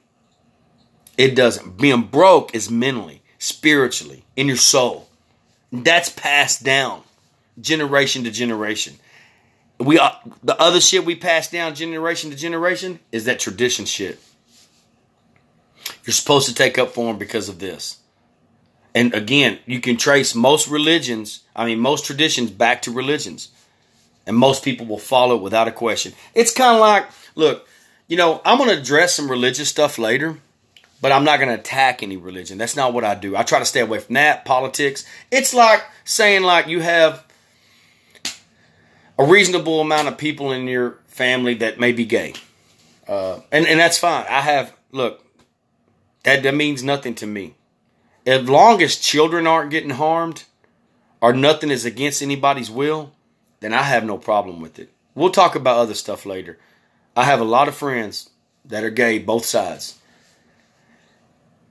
[1.17, 1.77] It doesn't.
[1.77, 5.09] Being broke is mentally, spiritually, in your soul.
[5.71, 7.03] That's passed down
[7.59, 8.99] generation to generation
[9.79, 10.11] we uh,
[10.43, 14.19] the other shit we pass down generation to generation is that tradition shit.
[16.05, 17.97] You're supposed to take up for them because of this.
[18.95, 23.49] And again, you can trace most religions, I mean most traditions back to religions.
[24.27, 26.11] And most people will follow it without a question.
[26.35, 27.67] It's kind of like, look,
[28.07, 30.37] you know, I'm going to address some religious stuff later,
[31.01, 32.57] but I'm not going to attack any religion.
[32.57, 33.37] That's not what I do.
[33.37, 35.05] I try to stay away from that, politics.
[35.31, 37.25] It's like saying like you have
[39.17, 42.33] a reasonable amount of people in your family that may be gay.
[43.07, 44.25] Uh, and, and that's fine.
[44.29, 45.23] I have, look,
[46.23, 47.55] that, that means nothing to me.
[48.25, 50.43] As long as children aren't getting harmed
[51.21, 53.13] or nothing is against anybody's will,
[53.59, 54.91] then I have no problem with it.
[55.15, 56.59] We'll talk about other stuff later.
[57.15, 58.29] I have a lot of friends
[58.65, 59.97] that are gay, both sides.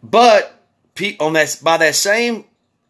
[0.02, 0.52] But
[1.20, 2.44] on that, by that same,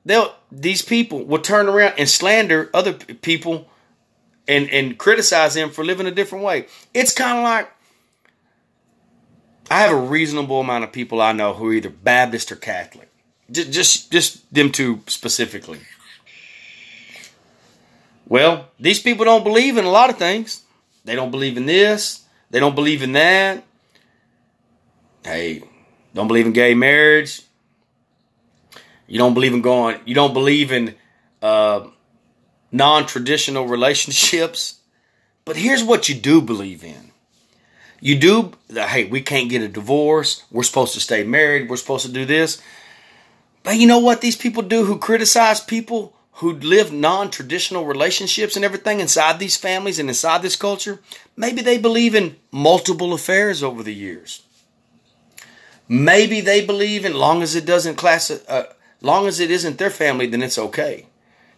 [0.04, 3.68] they'll these people will turn around and slander other people
[4.48, 6.66] and and criticize them for living a different way.
[6.94, 7.70] It's kind of like
[9.70, 13.10] I have a reasonable amount of people I know who are either Baptist or Catholic.
[13.50, 15.80] Just just just them two specifically.
[18.28, 20.62] Well, these people don't believe in a lot of things.
[21.04, 22.24] They don't believe in this.
[22.50, 23.64] They don't believe in that.
[25.24, 25.62] Hey,
[26.14, 27.42] don't believe in gay marriage.
[29.06, 30.00] You don't believe in going.
[30.04, 30.96] You don't believe in
[31.40, 31.86] uh,
[32.72, 34.80] non traditional relationships.
[35.44, 37.12] But here's what you do believe in.
[38.00, 40.44] You do, hey, we can't get a divorce.
[40.50, 41.70] We're supposed to stay married.
[41.70, 42.60] We're supposed to do this.
[43.62, 48.56] But you know what these people do who criticize people who live non traditional relationships
[48.56, 51.00] and everything inside these families and inside this culture?
[51.36, 54.42] Maybe they believe in multiple affairs over the years.
[55.88, 58.64] Maybe they believe in long as it doesn't class, uh,
[59.00, 61.06] long as it isn't their family, then it's okay.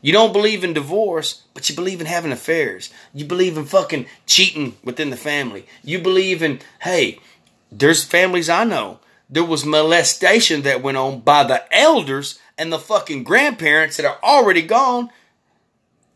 [0.01, 2.91] You don't believe in divorce, but you believe in having affairs.
[3.13, 5.67] You believe in fucking cheating within the family.
[5.83, 7.19] You believe in, hey,
[7.73, 9.01] there's families I know.
[9.29, 14.19] There was molestation that went on by the elders and the fucking grandparents that are
[14.23, 15.11] already gone.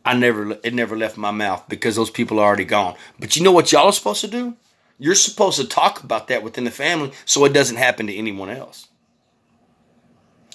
[0.04, 2.96] I never, it never left my mouth because those people are already gone.
[3.20, 4.56] But you know what y'all are supposed to do?
[4.98, 8.50] You're supposed to talk about that within the family so it doesn't happen to anyone
[8.50, 8.88] else.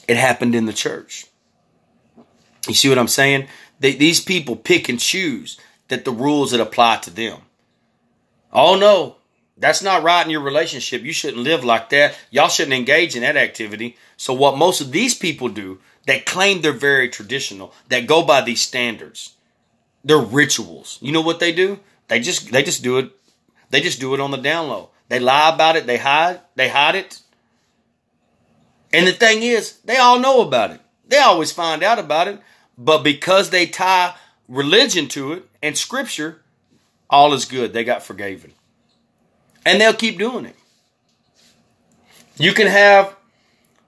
[0.07, 1.25] It happened in the church.
[2.67, 3.47] You see what I'm saying?
[3.79, 7.41] They, these people pick and choose that the rules that apply to them.
[8.51, 9.16] Oh no,
[9.57, 11.01] that's not right in your relationship.
[11.03, 12.17] You shouldn't live like that.
[12.29, 13.97] Y'all shouldn't engage in that activity.
[14.15, 18.41] So what most of these people do that claim they're very traditional, that go by
[18.41, 19.35] these standards,
[20.03, 20.99] they're rituals.
[21.01, 21.79] You know what they do?
[22.07, 23.11] They just they just do it.
[23.69, 24.89] They just do it on the down low.
[25.09, 25.87] They lie about it.
[25.87, 26.41] They hide.
[26.55, 27.21] They hide it.
[28.93, 30.81] And the thing is, they all know about it.
[31.07, 32.39] They always find out about it.
[32.77, 34.15] But because they tie
[34.47, 36.41] religion to it and scripture,
[37.09, 37.73] all is good.
[37.73, 38.53] They got forgiven.
[39.67, 40.55] And they'll keep doing it.
[42.37, 43.17] You can have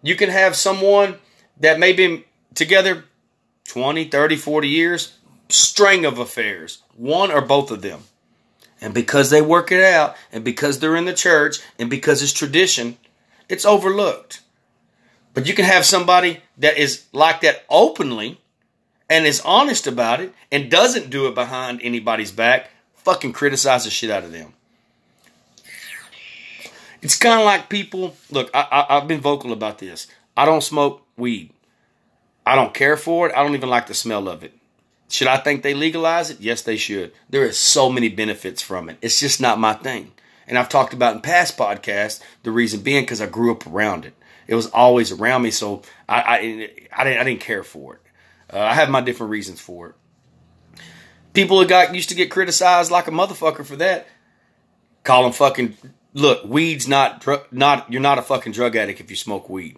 [0.03, 1.15] you can have someone
[1.59, 3.05] that may be together
[3.69, 8.01] 20, 30, 40 years, string of affairs, one or both of them.
[8.81, 12.33] And because they work it out, and because they're in the church, and because it's
[12.33, 12.97] tradition,
[13.47, 14.41] it's overlooked.
[15.33, 18.41] But you can have somebody that is like that openly
[19.09, 23.89] and is honest about it and doesn't do it behind anybody's back, fucking criticize the
[23.89, 24.53] shit out of them.
[27.01, 28.15] It's kind of like people.
[28.29, 30.07] Look, I, I, I've been vocal about this.
[30.35, 31.51] I don't smoke weed.
[32.45, 33.35] I don't care for it.
[33.35, 34.53] I don't even like the smell of it.
[35.09, 36.39] Should I think they legalize it?
[36.39, 37.11] Yes, they should.
[37.29, 38.97] There is so many benefits from it.
[39.01, 40.11] It's just not my thing.
[40.47, 44.05] And I've talked about in past podcasts the reason being because I grew up around
[44.05, 44.13] it.
[44.47, 46.35] It was always around me, so I I,
[46.91, 48.01] I didn't I didn't care for it.
[48.51, 49.95] Uh, I have my different reasons for it.
[51.33, 54.07] People have got used to get criticized like a motherfucker for that.
[55.03, 55.77] Call them fucking
[56.13, 56.43] look.
[56.45, 59.77] Weed's not not you're not a fucking drug addict if you smoke weed,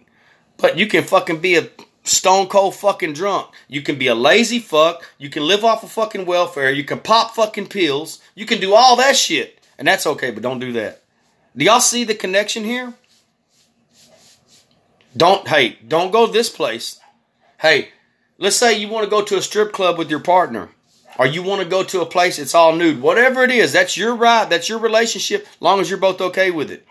[0.56, 1.68] but you can fucking be a
[2.04, 3.50] stone cold fucking drunk.
[3.68, 5.08] You can be a lazy fuck.
[5.18, 6.70] You can live off of fucking welfare.
[6.70, 8.20] You can pop fucking pills.
[8.34, 9.60] You can do all that shit.
[9.78, 11.02] And that's okay, but don't do that.
[11.56, 12.94] Do y'all see the connection here?
[15.16, 16.98] Don't, hey, don't go this place.
[17.60, 17.90] Hey,
[18.38, 20.70] let's say you want to go to a strip club with your partner
[21.18, 23.00] or you want to go to a place that's all nude.
[23.00, 24.48] Whatever it is, that's your right.
[24.48, 26.86] That's your relationship, long as you're both okay with it.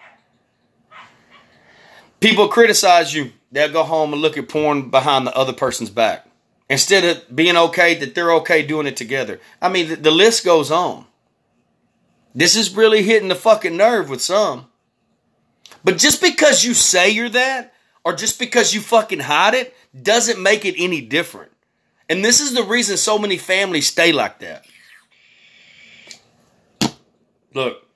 [2.19, 6.25] People criticize you they'll go home and look at porn behind the other person's back
[6.69, 9.39] instead of being okay that they're okay doing it together.
[9.61, 11.05] I mean, the, the list goes on.
[12.33, 14.67] This is really hitting the fucking nerve with some.
[15.83, 20.41] But just because you say you're that, or just because you fucking hide it, doesn't
[20.41, 21.50] make it any different.
[22.11, 24.65] And this is the reason so many families stay like that.
[27.53, 27.87] Look,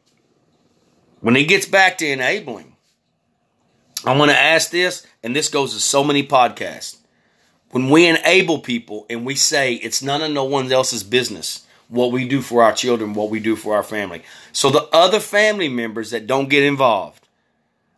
[1.20, 2.78] when it gets back to enabling,
[4.06, 6.96] I want to ask this, and this goes to so many podcasts.
[7.72, 12.14] When we enable people and we say it's none of no one else's business what
[12.14, 14.24] we do for our children, what we do for our family.
[14.54, 17.28] So the other family members that don't get involved,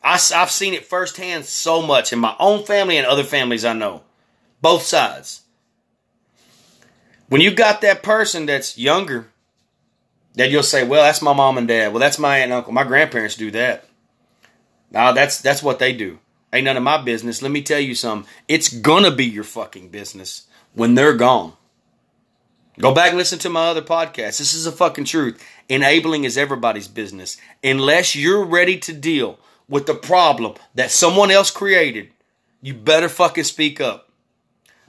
[0.03, 3.73] I, I've seen it firsthand so much in my own family and other families I
[3.73, 4.01] know,
[4.63, 5.43] both sides.
[7.29, 9.27] When you got that person that's younger,
[10.35, 11.91] that you'll say, well, that's my mom and dad.
[11.91, 12.73] Well, that's my aunt and uncle.
[12.73, 13.85] My grandparents do that.
[14.91, 16.19] Now that's that's what they do.
[16.53, 17.41] Ain't none of my business.
[17.41, 18.29] Let me tell you something.
[18.47, 21.53] It's gonna be your fucking business when they're gone.
[22.79, 24.37] Go back and listen to my other podcast.
[24.37, 25.43] This is a fucking truth.
[25.67, 27.37] Enabling is everybody's business.
[27.63, 32.11] Unless you're ready to deal with the problem that someone else created,
[32.61, 34.06] you better fucking speak up.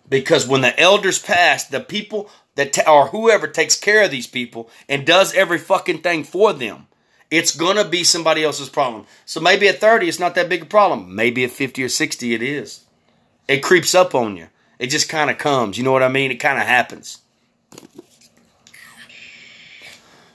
[0.09, 4.27] Because when the elders pass, the people that t- or whoever takes care of these
[4.27, 6.87] people and does every fucking thing for them,
[7.31, 9.07] it's gonna be somebody else's problem.
[9.27, 11.15] So maybe at 30 it's not that big a problem.
[11.15, 12.85] Maybe at 50 or 60 it is.
[13.47, 14.49] It creeps up on you.
[14.79, 15.77] It just kind of comes.
[15.77, 16.31] You know what I mean?
[16.31, 17.19] It kind of happens.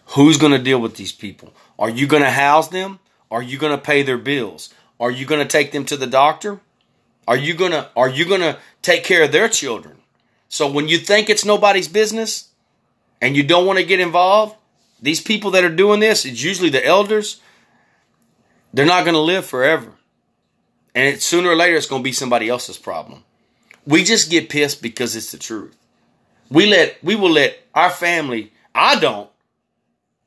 [0.07, 1.53] Who's going to deal with these people?
[1.79, 2.99] Are you going to house them?
[3.31, 4.73] Are you going to pay their bills?
[4.99, 6.59] Are you going to take them to the doctor?
[7.27, 9.97] Are you to are you to take care of their children?
[10.49, 12.49] So when you think it's nobody's business
[13.21, 14.55] and you don't want to get involved,
[15.01, 17.41] these people that are doing this, it's usually the elders,
[18.73, 19.91] they're not going to live forever.
[20.95, 23.23] And it, sooner or later, it's going to be somebody else's problem.
[23.85, 25.75] We just get pissed because it's the truth.
[26.49, 28.53] We let we will let our family.
[28.75, 29.29] I don't,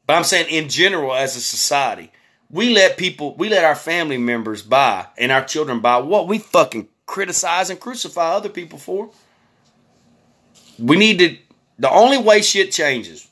[0.06, 2.10] but I'm saying in general as a society,
[2.50, 6.38] we let people, we let our family members by and our children by what we
[6.38, 9.10] fucking criticize and crucify other people for.
[10.78, 11.36] We need to.
[11.78, 13.28] The only way shit changes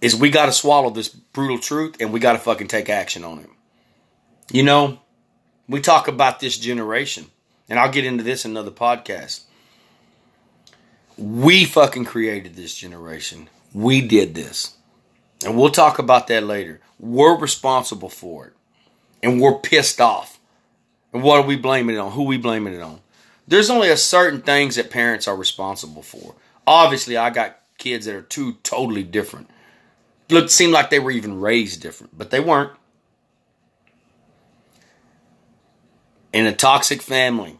[0.00, 3.24] is we got to swallow this brutal truth and we got to fucking take action
[3.24, 3.50] on it.
[4.50, 5.00] You know,
[5.68, 7.26] we talk about this generation,
[7.68, 9.42] and I'll get into this in another podcast.
[11.16, 13.48] We fucking created this generation.
[13.72, 14.76] We did this.
[15.44, 16.80] And we'll talk about that later.
[16.98, 18.52] We're responsible for it.
[19.22, 20.38] And we're pissed off.
[21.12, 22.12] And what are we blaming it on?
[22.12, 23.00] Who are we blaming it on?
[23.46, 26.34] There's only a certain things that parents are responsible for.
[26.66, 29.48] Obviously, I got kids that are two totally different
[30.32, 32.72] looked seemed like they were even raised different, but they weren't.
[36.32, 37.58] In a toxic family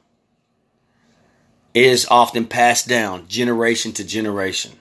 [1.74, 4.72] is often passed down generation to generation.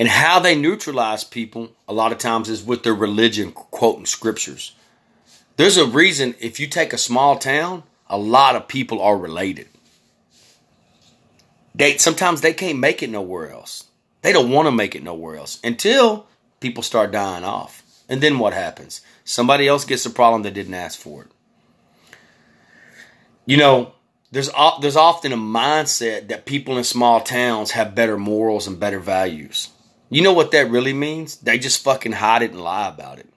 [0.00, 4.72] And how they neutralize people a lot of times is with their religion quoting scriptures.
[5.56, 9.68] There's a reason if you take a small town, a lot of people are related.
[11.74, 13.84] They sometimes they can't make it nowhere else.
[14.22, 16.26] They don't want to make it nowhere else until
[16.60, 17.82] people start dying off.
[18.08, 19.02] And then what happens?
[19.26, 21.30] Somebody else gets the problem that didn't ask for it.
[23.44, 23.92] You know,
[24.32, 24.48] there's
[24.80, 29.68] there's often a mindset that people in small towns have better morals and better values.
[30.10, 31.36] You know what that really means?
[31.36, 33.28] They just fucking hide it and lie about it.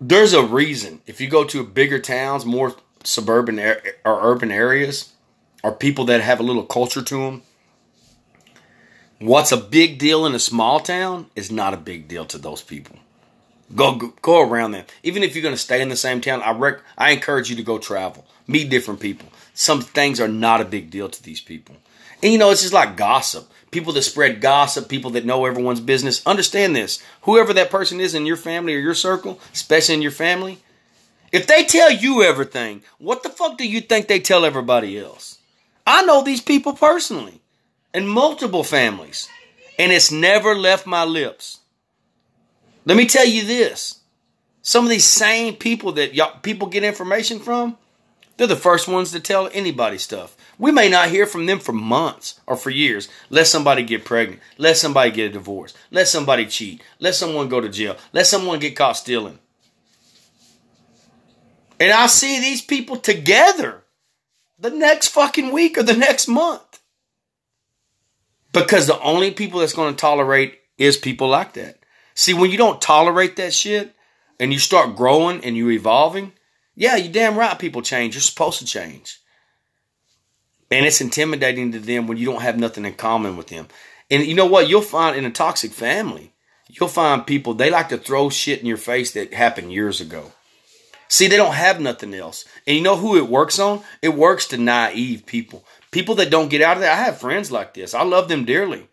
[0.00, 1.00] There's a reason.
[1.06, 5.12] If you go to bigger towns, more suburban or urban areas,
[5.62, 7.42] or people that have a little culture to them,
[9.18, 12.62] what's a big deal in a small town is not a big deal to those
[12.62, 12.96] people.
[13.74, 14.84] Go go, go around them.
[15.02, 17.56] Even if you're going to stay in the same town, I rec- I encourage you
[17.56, 19.28] to go travel, meet different people.
[19.54, 21.76] Some things are not a big deal to these people.
[22.22, 23.50] And you know, it's just like gossip.
[23.70, 26.24] People that spread gossip, people that know everyone's business.
[26.26, 27.02] Understand this.
[27.22, 30.58] Whoever that person is in your family or your circle, especially in your family,
[31.32, 35.38] if they tell you everything, what the fuck do you think they tell everybody else?
[35.86, 37.40] I know these people personally
[37.94, 39.28] and multiple families,
[39.78, 41.60] and it's never left my lips.
[42.84, 44.00] Let me tell you this.
[44.60, 47.76] Some of these same people that y'all, people get information from,
[48.36, 50.36] they're the first ones to tell anybody stuff.
[50.58, 53.08] We may not hear from them for months or for years.
[53.30, 54.40] Let somebody get pregnant.
[54.58, 55.74] Let somebody get a divorce.
[55.90, 56.82] Let somebody cheat.
[56.98, 57.96] Let someone go to jail.
[58.12, 59.38] Let someone get caught stealing.
[61.78, 63.82] And I see these people together
[64.58, 66.80] the next fucking week or the next month.
[68.52, 71.78] Because the only people that's going to tolerate is people like that.
[72.14, 73.94] See, when you don't tolerate that shit
[74.38, 76.32] and you start growing and you evolving,
[76.74, 78.14] yeah, you damn right people change.
[78.14, 79.20] You're supposed to change.
[80.70, 83.68] And it's intimidating to them when you don't have nothing in common with them.
[84.10, 84.68] And you know what?
[84.68, 86.32] You'll find in a toxic family,
[86.68, 90.32] you'll find people, they like to throw shit in your face that happened years ago.
[91.08, 92.46] See, they don't have nothing else.
[92.66, 93.82] And you know who it works on?
[94.00, 95.62] It works to naive people.
[95.90, 96.90] People that don't get out of there.
[96.90, 97.92] I have friends like this.
[97.92, 98.88] I love them dearly.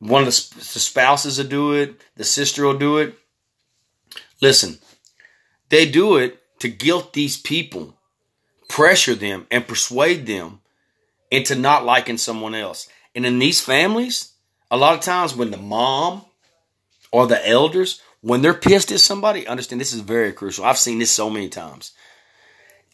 [0.00, 3.14] One of the, spouses will do it, the sister will do it.
[4.40, 4.78] Listen,
[5.68, 7.96] they do it to guilt these people,
[8.68, 10.60] pressure them, and persuade them
[11.30, 12.88] into not liking someone else.
[13.14, 14.32] And in these families,
[14.70, 16.22] a lot of times when the mom
[17.12, 20.64] or the elders, when they're pissed at somebody, understand this is very crucial.
[20.64, 21.92] I've seen this so many times.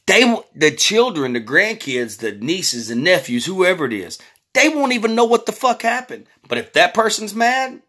[0.07, 4.19] They, the children, the grandkids, the nieces, the nephews, whoever it is,
[4.55, 6.27] they won't even know what the fuck happened.
[6.49, 7.83] But if that person's mad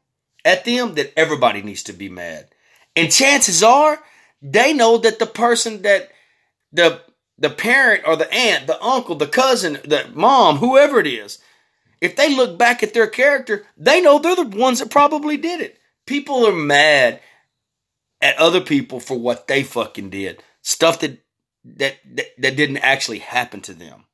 [0.43, 2.47] at them, then everybody needs to be mad.
[2.95, 4.01] And chances are
[4.41, 6.09] they know that the person that
[6.71, 7.01] the
[7.37, 11.39] the parent or the aunt, the uncle, the cousin, the mom, whoever it is,
[12.01, 15.61] if they look back at their character, they know they're the ones that probably did
[15.61, 15.77] it.
[16.05, 17.19] People are mad
[18.21, 20.41] at other people for what they fucking did.
[20.61, 21.23] Stuff that
[21.63, 24.05] that that, that didn't actually happen to them.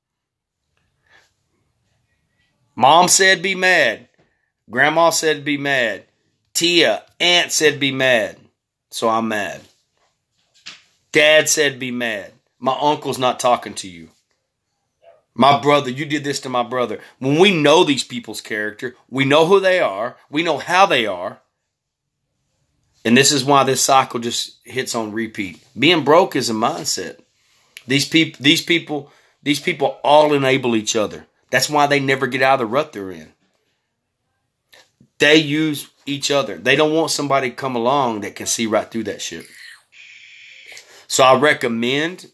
[2.76, 4.10] Mom said be mad.
[4.70, 6.06] Grandma said be mad.
[6.54, 8.38] Tia, aunt said be mad.
[8.92, 9.62] So I'm mad.
[11.14, 12.34] Dad said be mad.
[12.60, 14.10] My uncle's not talking to you.
[15.36, 17.00] My brother, you did this to my brother.
[17.20, 21.06] When we know these people's character, we know who they are, we know how they
[21.06, 21.40] are.
[23.06, 25.64] And this is why this cycle just hits on repeat.
[25.78, 27.20] Being broke is a mindset.
[27.88, 29.12] These people, these people,
[29.42, 31.26] these people all enable each other.
[31.50, 33.34] That's why they never get out of the rut they're in.
[35.20, 36.58] They use each other.
[36.58, 39.46] They don't want somebody to come along that can see right through that shit.
[41.14, 42.32] So I recommend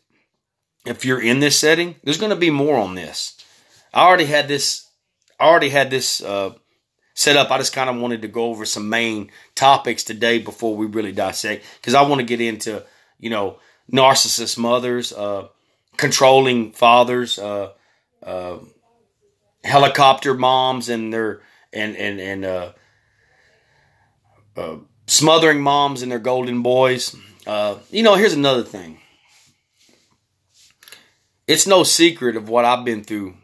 [0.85, 3.35] if you're in this setting, there's going to be more on this.
[3.93, 4.87] I already had this.
[5.37, 6.53] I already had this uh,
[7.13, 7.51] set up.
[7.51, 11.11] I just kind of wanted to go over some main topics today before we really
[11.11, 12.85] dissect because I want to get into
[13.19, 13.59] you know
[13.91, 15.49] narcissist mothers, uh,
[15.97, 17.73] controlling fathers, uh,
[18.23, 18.59] uh
[19.61, 21.41] helicopter moms and their
[21.73, 22.71] and and and uh,
[24.55, 27.13] uh, smothering moms and their golden boys.
[27.49, 28.99] Uh, you know, here's another thing.
[31.47, 33.37] It's no secret of what I've been through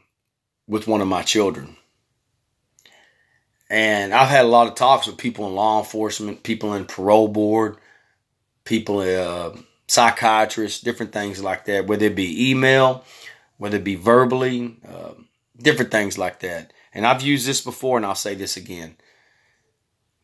[0.68, 1.76] with one of my children.
[3.68, 7.30] And I've had a lot of talks with people in law enforcement, people in parole
[7.30, 7.78] board,
[8.64, 13.04] people, uh, psychiatrists, different things like that, whether it be email,
[13.58, 15.14] whether it be verbally, uh,
[15.58, 16.74] different things like that.
[16.94, 18.98] And I've used this before and I'll say this again.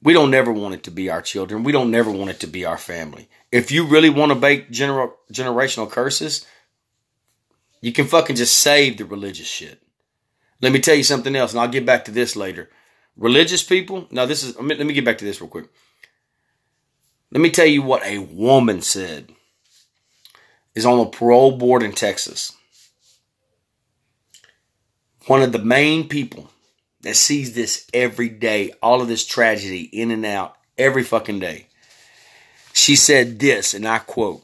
[0.04, 1.64] We don't never want it to be our children.
[1.64, 3.30] We don't never want it to be our family.
[3.52, 6.46] If you really want to bake gener- generational curses,
[7.82, 9.82] you can fucking just save the religious shit.
[10.62, 12.70] Let me tell you something else, and I'll get back to this later.
[13.18, 14.08] religious people.
[14.12, 15.68] Now, this is, let me, get back to this real quick.
[17.32, 19.32] Let me tell you what a woman said
[20.76, 22.54] is on the parole board in Texas.
[25.28, 26.50] One of the main people
[27.02, 31.68] that sees this every day, all of this tragedy in and out every fucking day.
[32.74, 34.44] She said this, and I quote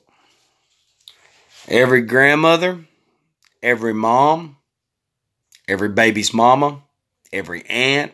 [1.68, 2.86] Every grandmother,
[3.62, 4.58] every mom,
[5.68, 6.84] every baby's mama,
[7.32, 8.14] every aunt,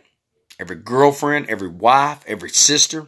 [0.59, 3.07] every girlfriend, every wife, every sister,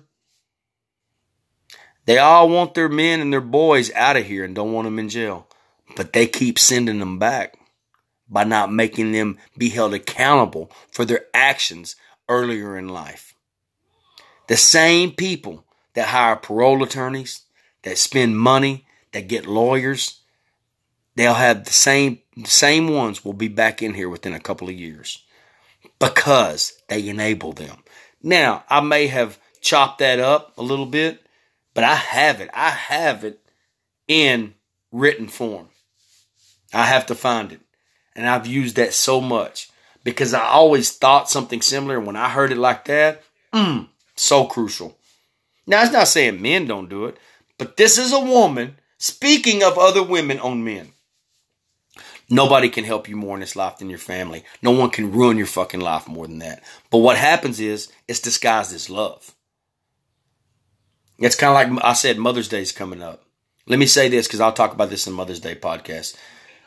[2.05, 4.99] they all want their men and their boys out of here and don't want them
[4.99, 5.47] in jail.
[5.95, 7.57] But they keep sending them back
[8.29, 11.95] by not making them be held accountable for their actions
[12.27, 13.35] earlier in life.
[14.47, 17.41] The same people that hire parole attorneys,
[17.83, 20.21] that spend money, that get lawyers,
[21.15, 24.75] they'll have the same same ones will be back in here within a couple of
[24.75, 25.23] years
[25.99, 27.77] because they enable them.
[28.21, 31.25] Now, I may have chopped that up a little bit,
[31.73, 32.49] but I have it.
[32.53, 33.39] I have it
[34.07, 34.55] in
[34.91, 35.69] written form.
[36.73, 37.61] I have to find it.
[38.15, 39.69] And I've used that so much
[40.03, 41.99] because I always thought something similar.
[41.99, 44.97] When I heard it like that, mm, so crucial.
[45.67, 47.17] Now, it's not saying men don't do it,
[47.57, 50.91] but this is a woman speaking of other women on men.
[52.29, 54.43] Nobody can help you more in this life than your family.
[54.61, 56.63] No one can ruin your fucking life more than that.
[56.89, 59.33] But what happens is it's disguised as love.
[61.19, 63.23] It's kind of like I said, Mother's Day is coming up.
[63.67, 66.15] Let me say this because I'll talk about this in Mother's Day podcast.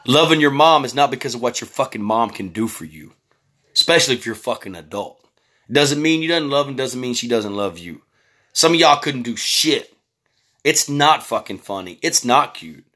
[0.08, 3.12] Loving your mom is not because of what your fucking mom can do for you,
[3.74, 5.22] especially if you're fucking adult.
[5.70, 8.00] Doesn't mean you doesn't love and doesn't mean she doesn't love you.
[8.54, 9.94] Some of y'all couldn't do shit.
[10.64, 11.98] It's not fucking funny.
[12.00, 12.86] It's not cute.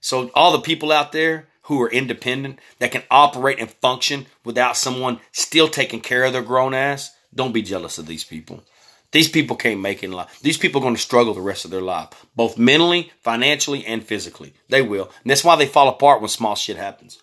[0.00, 4.76] So all the people out there who are independent that can operate and function without
[4.76, 8.64] someone still taking care of their grown ass, don't be jealous of these people.
[9.16, 10.40] These people can't make it in life.
[10.42, 14.04] These people are going to struggle the rest of their life, both mentally, financially, and
[14.04, 14.52] physically.
[14.68, 15.04] They will.
[15.22, 17.22] And that's why they fall apart when small shit happens.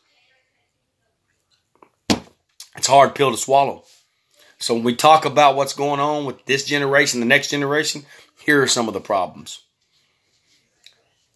[2.76, 3.84] It's a hard pill to swallow.
[4.58, 8.08] So when we talk about what's going on with this generation, the next generation,
[8.44, 9.62] here are some of the problems.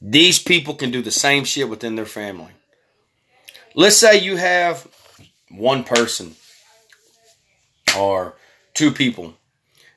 [0.02, 2.54] These people can do the same shit within their family.
[3.76, 4.88] Let's say you have
[5.52, 6.34] one person
[7.96, 8.34] or
[8.74, 9.37] two people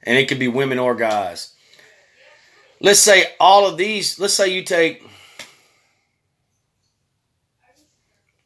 [0.02, 1.54] and it could be women or guys.
[2.80, 5.02] Let's say all of these, let's say you take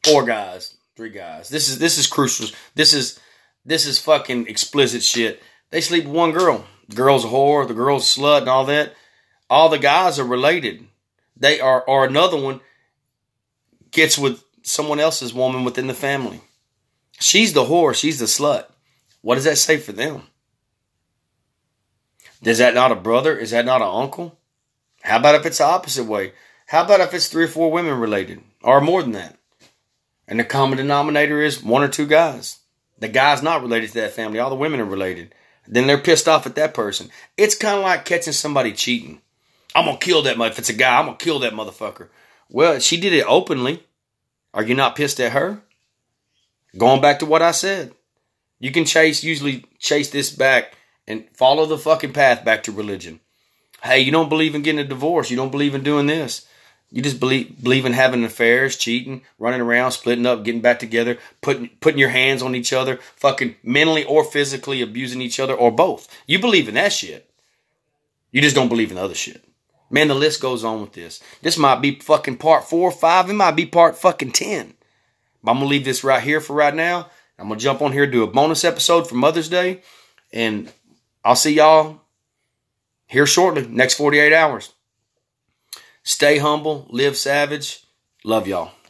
[0.03, 1.49] four guys, three guys.
[1.49, 2.47] This is this is crucial.
[2.75, 3.19] This is
[3.65, 5.41] this is fucking explicit shit.
[5.71, 6.65] They sleep with one girl.
[6.89, 8.93] The girl's a whore, the girl's a slut and all that.
[9.49, 10.85] All the guys are related.
[11.37, 12.61] They are or another one
[13.91, 16.41] gets with someone else's woman within the family.
[17.19, 18.65] She's the whore, she's the slut.
[19.21, 20.23] What does that say for them?
[22.43, 23.37] Is that not a brother?
[23.37, 24.37] Is that not an uncle?
[25.01, 26.33] How about if it's the opposite way?
[26.67, 29.37] How about if it's three or four women related or more than that?
[30.27, 32.59] And the common denominator is one or two guys.
[32.97, 34.39] The guy's not related to that family.
[34.39, 35.35] All the women are related.
[35.67, 37.09] Then they're pissed off at that person.
[37.37, 39.21] It's kind of like catching somebody cheating.
[39.75, 42.07] I'm going to kill that, if it's a guy, I'm going to kill that motherfucker.
[42.49, 43.83] Well, she did it openly.
[44.53, 45.61] Are you not pissed at her?
[46.77, 47.93] Going back to what I said.
[48.59, 50.75] You can chase, usually chase this back
[51.07, 53.19] and follow the fucking path back to religion.
[53.83, 55.29] Hey, you don't believe in getting a divorce.
[55.29, 56.47] You don't believe in doing this.
[56.91, 61.17] You just believe believe in having affairs, cheating, running around, splitting up, getting back together,
[61.41, 65.71] putting putting your hands on each other, fucking mentally or physically abusing each other, or
[65.71, 66.07] both.
[66.25, 67.29] You believe in that shit.
[68.31, 69.43] You just don't believe in the other shit.
[69.89, 71.21] Man, the list goes on with this.
[71.41, 73.29] This might be fucking part four or five.
[73.29, 74.73] It might be part fucking ten.
[75.43, 77.09] But I'm gonna leave this right here for right now.
[77.37, 79.81] I'm gonna jump on here do a bonus episode for Mother's Day,
[80.31, 80.71] and
[81.25, 82.01] I'll see y'all
[83.07, 84.73] here shortly, next 48 hours.
[86.03, 87.83] Stay humble, live savage.
[88.23, 88.74] Love y'all.